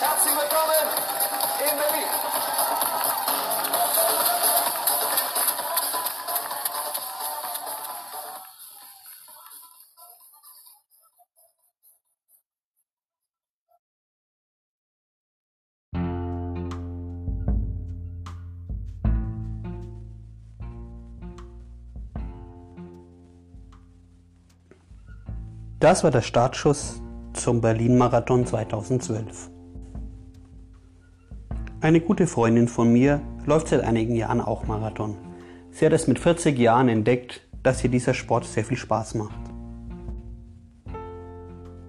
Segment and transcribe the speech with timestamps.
[0.00, 0.86] Herzlich willkommen
[1.58, 2.08] in Berlin.
[25.80, 27.02] Das war der Startschuss
[27.34, 29.57] zum Berlin-Marathon 2012.
[31.80, 35.16] Eine gute Freundin von mir läuft seit einigen Jahren auch Marathon.
[35.70, 39.38] Sie hat es mit 40 Jahren entdeckt, dass ihr dieser Sport sehr viel Spaß macht.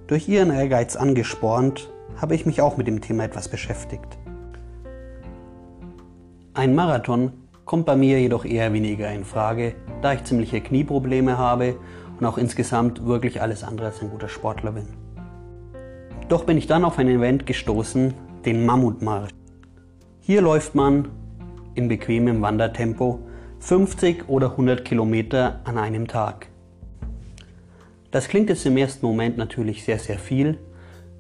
[0.06, 4.20] Durch ihren Ehrgeiz angespornt, habe ich mich auch mit dem Thema etwas beschäftigt.
[6.54, 7.34] Ein Marathon
[7.66, 11.78] kommt bei mir jedoch eher weniger in Frage, da ich ziemliche Knieprobleme habe
[12.20, 14.86] und auch insgesamt wirklich alles andere als ein guter Sportler bin.
[16.28, 18.14] Doch bin ich dann auf ein Event gestoßen,
[18.46, 19.39] den Mammutmarsch.
[20.30, 21.08] Hier läuft man
[21.74, 23.20] in bequemem Wandertempo
[23.62, 26.50] 50 oder 100 Kilometer an einem Tag.
[28.12, 30.60] Das klingt jetzt im ersten Moment natürlich sehr, sehr viel,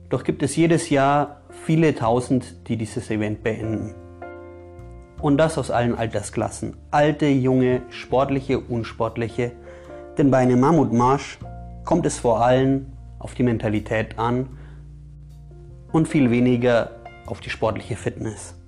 [0.10, 3.96] doch gibt es jedes Jahr viele tausend, die dieses Event beenden.
[5.20, 6.78] Und das aus allen Altersklassen.
[6.92, 9.54] Alte, junge, sportliche, unsportliche,
[10.20, 11.40] denn bei einem Mammutmarsch
[11.84, 14.50] kommt es vor allem auf die Mentalität an
[15.92, 16.92] und viel weniger
[17.26, 18.58] auf die sportliche Fitness.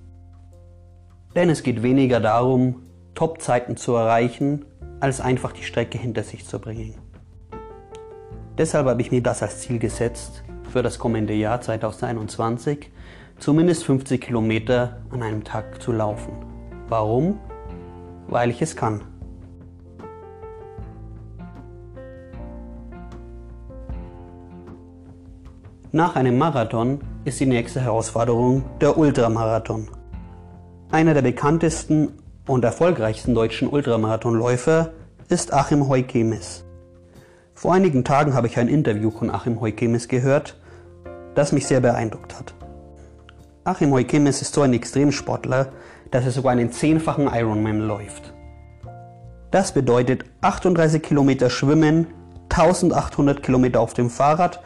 [1.36, 2.84] Denn es geht weniger darum,
[3.16, 4.66] Top-Zeiten zu erreichen,
[5.00, 6.96] als einfach die Strecke hinter sich zu bringen.
[8.58, 12.92] Deshalb habe ich mir das als Ziel gesetzt, für das kommende Jahr 2021
[13.40, 16.34] zumindest 50 Kilometer an einem Tag zu laufen.
[16.88, 17.40] Warum?
[18.28, 19.02] Weil ich es kann.
[25.92, 29.90] Nach einem Marathon ist die nächste Herausforderung der Ultramarathon.
[30.92, 32.10] Einer der bekanntesten
[32.46, 34.92] und erfolgreichsten deutschen Ultramarathonläufer
[35.30, 36.66] ist Achim Heukemis.
[37.54, 40.60] Vor einigen Tagen habe ich ein Interview von Achim Heukemis gehört,
[41.34, 42.54] das mich sehr beeindruckt hat.
[43.64, 45.72] Achim Heukemis ist so ein Extremsportler,
[46.12, 48.34] dass er sogar einen zehnfachen Ironman läuft.
[49.50, 52.08] Das bedeutet 38 Kilometer Schwimmen,
[52.50, 54.60] 1800 Kilometer auf dem Fahrrad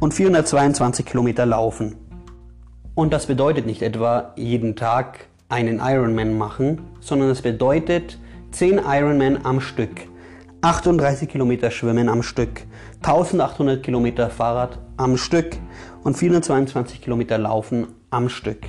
[0.00, 1.94] und 422 Kilometer laufen.
[2.96, 8.18] Und das bedeutet nicht etwa jeden Tag einen Ironman machen, sondern es bedeutet
[8.50, 10.02] 10 Ironman am Stück,
[10.60, 12.62] 38 Kilometer Schwimmen am Stück,
[13.02, 15.56] 1800 Kilometer Fahrrad am Stück
[16.04, 18.66] und 422 Kilometer Laufen am Stück.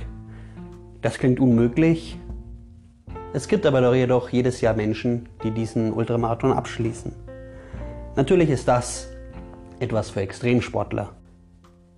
[1.02, 2.18] Das klingt unmöglich.
[3.32, 7.12] Es gibt aber doch jedoch jedes Jahr Menschen, die diesen Ultramarathon abschließen.
[8.16, 9.08] Natürlich ist das
[9.78, 11.10] etwas für Extremsportler.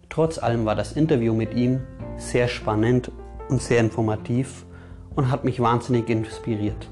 [0.08, 1.80] Trotz allem war das Interview mit ihm
[2.16, 3.10] sehr spannend
[3.48, 4.66] und sehr informativ
[5.14, 6.88] und hat mich wahnsinnig inspiriert.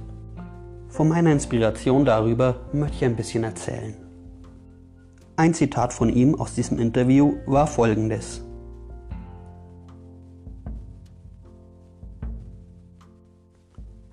[0.89, 3.95] Von meiner Inspiration darüber möchte ich ein bisschen erzählen.
[5.37, 8.43] Ein Zitat von ihm aus diesem Interview war folgendes.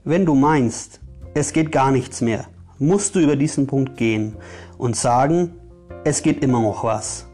[0.04, 1.02] Wenn du meinst,
[1.34, 2.46] es geht gar nichts mehr,
[2.80, 4.38] musst du über diesen Punkt gehen
[4.78, 5.56] und sagen,
[6.06, 7.28] es geht immer noch was.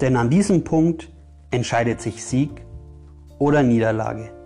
[0.00, 1.12] Denn an diesem Punkt
[1.50, 2.64] entscheidet sich Sieg
[3.38, 4.39] oder Niederlage.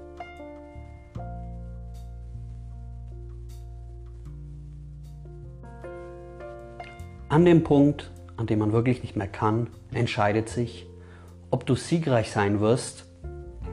[7.34, 10.86] An dem Punkt, an dem man wirklich nicht mehr kann, entscheidet sich,
[11.50, 13.06] ob du siegreich sein wirst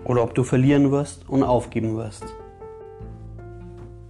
[0.04, 2.25] oder ob du verlieren wirst und aufgeben wirst.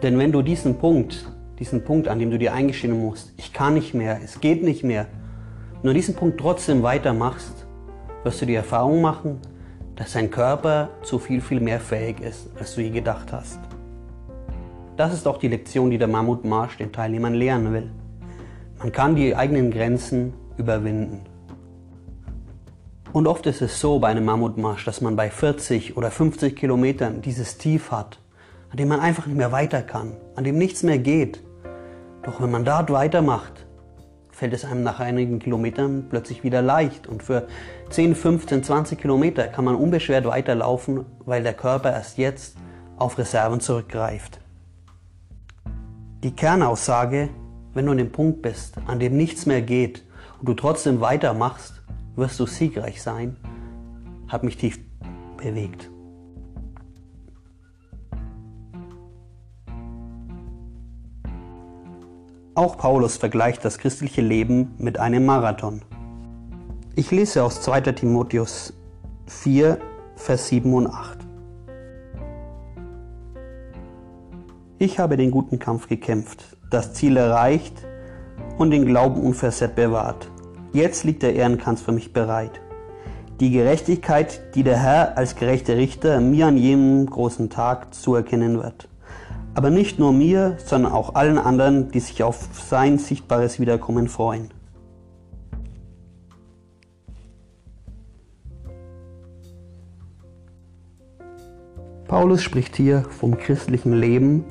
[0.01, 3.74] Denn wenn du diesen Punkt, diesen Punkt, an dem du dir eingestehen musst, ich kann
[3.74, 5.07] nicht mehr, es geht nicht mehr,
[5.83, 7.68] nur diesen Punkt trotzdem weitermachst,
[8.24, 9.42] wirst du die Erfahrung machen,
[9.98, 13.59] dass dein Körper zu viel, viel mehr fähig ist, als du je gedacht hast.
[14.95, 17.92] Das ist auch die Lektion, die der Mammutmarsch den Teilnehmern lehren will.
[18.81, 21.22] Man kann die eigenen Grenzen überwinden.
[23.13, 27.22] Und oft ist es so bei einem Mammutmarsch, dass man bei 40 oder 50 Kilometern
[27.22, 28.18] dieses Tief hat,
[28.72, 31.44] an dem man einfach nicht mehr weiter kann, an dem nichts mehr geht.
[32.24, 33.68] Doch wenn man dort weitermacht,
[34.31, 37.06] fällt es einem nach einigen Kilometern plötzlich wieder leicht.
[37.06, 37.45] Und für
[37.92, 42.57] 10, 15, 20 Kilometer kann man unbeschwert weiterlaufen, weil der Körper erst jetzt
[42.98, 44.39] auf Reserven zurückgreift.
[46.24, 47.30] Die Kernaussage,
[47.73, 50.03] wenn du an dem Punkt bist, an dem nichts mehr geht
[50.39, 51.81] und du trotzdem weitermachst,
[52.15, 53.38] wirst du siegreich sein,
[54.27, 54.79] hat mich tief
[55.38, 55.89] bewegt.
[62.53, 65.81] Auch Paulus vergleicht das christliche Leben mit einem Marathon.
[66.95, 68.74] Ich lese aus 2 Timotheus
[69.27, 69.79] 4,
[70.17, 71.19] Vers 7 und 8.
[74.77, 77.85] Ich habe den guten Kampf gekämpft, das Ziel erreicht
[78.57, 80.31] und den Glauben unversehrt bewahrt.
[80.73, 82.62] Jetzt liegt der Ehrenkranz für mich bereit.
[83.39, 88.88] Die Gerechtigkeit, die der Herr als gerechter Richter mir an jenem großen Tag zuerkennen wird.
[89.53, 94.51] Aber nicht nur mir, sondern auch allen anderen, die sich auf sein sichtbares Wiederkommen freuen.
[102.07, 104.45] Paulus spricht hier vom christlichen Leben,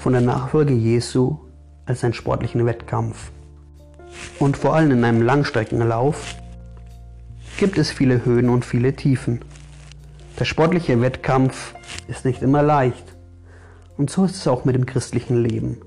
[0.00, 1.38] von der Nachfolge Jesu
[1.86, 3.30] als einen sportlichen Wettkampf.
[4.38, 6.36] Und vor allem in einem Langstreckenlauf
[7.58, 9.40] gibt es viele Höhen und viele Tiefen.
[10.38, 11.74] Der sportliche Wettkampf
[12.08, 13.16] ist nicht immer leicht.
[13.96, 15.82] Und so ist es auch mit dem christlichen Leben.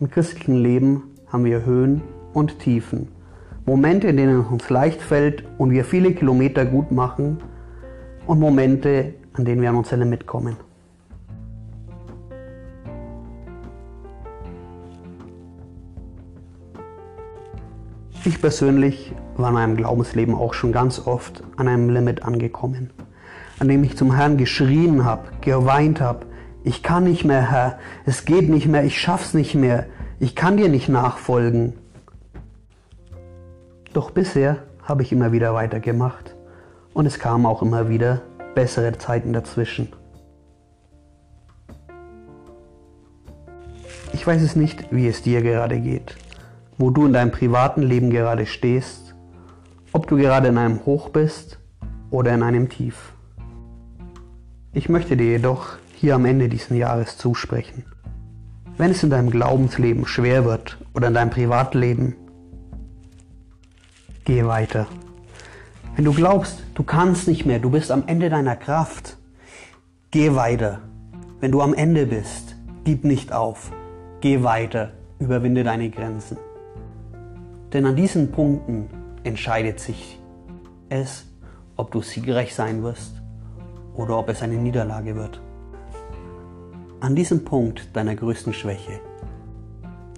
[0.00, 3.08] Im christlichen Leben haben wir Höhen und Tiefen.
[3.64, 7.38] Momente, in denen es uns leicht fällt und wir viele Kilometer gut machen
[8.26, 10.56] und Momente, an denen wir an uns Ende mitkommen.
[18.24, 22.90] Ich persönlich war in meinem Glaubensleben auch schon ganz oft an einem Limit angekommen,
[23.58, 26.26] an dem ich zum Herrn geschrien habe, geweint habe,
[26.64, 29.86] ich kann nicht mehr, Herr, es geht nicht mehr, ich schaff's nicht mehr,
[30.18, 31.74] ich kann dir nicht nachfolgen.
[33.92, 36.34] Doch bisher habe ich immer wieder weitergemacht
[36.94, 38.22] und es kamen auch immer wieder
[38.54, 39.92] bessere Zeiten dazwischen.
[44.12, 46.16] Ich weiß es nicht, wie es dir gerade geht,
[46.78, 49.14] wo du in deinem privaten Leben gerade stehst,
[49.92, 51.58] ob du gerade in einem Hoch bist
[52.10, 53.12] oder in einem Tief.
[54.72, 57.84] Ich möchte dir jedoch hier am Ende dieses Jahres zusprechen.
[58.76, 62.14] Wenn es in deinem Glaubensleben schwer wird oder in deinem Privatleben,
[64.24, 64.86] geh weiter.
[65.96, 69.16] Wenn du glaubst, du kannst nicht mehr, du bist am Ende deiner Kraft,
[70.12, 70.78] geh weiter.
[71.40, 72.54] Wenn du am Ende bist,
[72.84, 73.72] gib nicht auf.
[74.20, 76.36] Geh weiter, überwinde deine Grenzen.
[77.72, 78.88] Denn an diesen Punkten
[79.24, 80.18] entscheidet sich
[80.88, 81.26] es,
[81.76, 83.20] ob du siegreich sein wirst
[83.94, 85.40] oder ob es eine Niederlage wird.
[87.00, 89.00] An diesem Punkt deiner größten Schwäche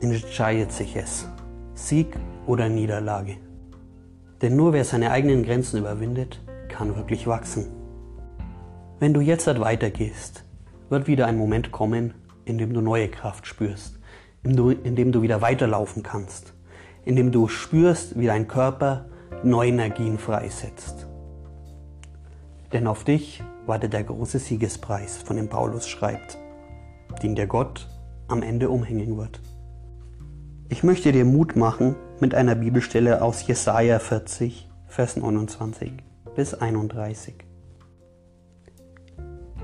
[0.01, 1.29] entscheidet sich es,
[1.75, 2.17] Sieg
[2.47, 3.37] oder Niederlage.
[4.41, 7.67] Denn nur wer seine eigenen Grenzen überwindet, kann wirklich wachsen.
[8.99, 10.45] Wenn du jetzt halt weitergehst,
[10.89, 12.15] wird wieder ein Moment kommen,
[12.45, 13.99] in dem du neue Kraft spürst,
[14.43, 14.57] in
[14.97, 16.55] dem du wieder weiterlaufen kannst,
[17.05, 19.07] in dem du spürst, wie dein Körper
[19.43, 21.07] neue Energien freisetzt.
[22.73, 26.39] Denn auf dich wartet der große Siegespreis, von dem Paulus schreibt,
[27.23, 27.89] den der Gott
[28.29, 29.41] am Ende umhängen wird.
[30.69, 35.93] Ich möchte dir Mut machen mit einer Bibelstelle aus Jesaja 40, Vers 29
[36.37, 37.35] bis 31.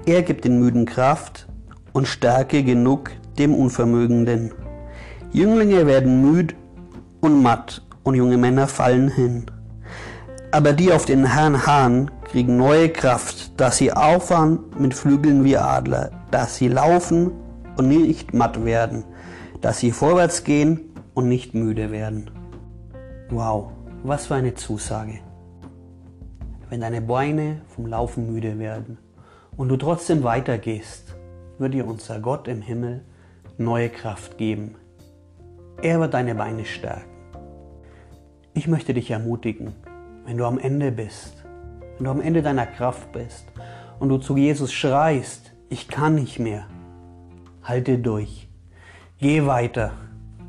[0.04, 1.46] Er gibt den Müden Kraft
[1.92, 4.52] und Stärke genug dem Unvermögenden.
[5.32, 6.54] Jünglinge werden müd
[7.26, 9.47] und matt und junge Männer fallen hin.
[10.52, 15.56] Aber die auf den Herrn harren, kriegen neue Kraft, dass sie auffahren mit Flügeln wie
[15.56, 17.33] Adler, dass sie laufen
[17.76, 19.04] und nicht matt werden,
[19.61, 22.30] dass sie vorwärts gehen und nicht müde werden.
[23.30, 23.73] Wow,
[24.04, 25.18] was für eine Zusage.
[26.71, 28.99] Wenn deine Beine vom Laufen müde werden
[29.56, 31.16] und du trotzdem weitergehst,
[31.59, 33.04] wird dir unser Gott im Himmel
[33.59, 34.76] neue Kraft geben.
[35.83, 37.15] Er wird deine Beine stärken.
[38.56, 39.75] Ich möchte dich ermutigen,
[40.25, 41.44] wenn du am Ende bist,
[41.96, 43.44] wenn du am Ende deiner Kraft bist
[44.00, 46.66] und du zu Jesus schreist, ich kann nicht mehr,
[47.62, 48.48] halte durch,
[49.18, 49.92] geh weiter,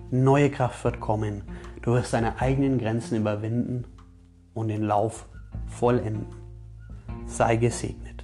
[0.09, 1.41] Neue Kraft wird kommen.
[1.81, 3.83] Du wirst deine eigenen Grenzen überwinden
[4.53, 5.27] und den Lauf
[5.65, 6.27] vollenden.
[7.25, 8.16] Sei gesegnet.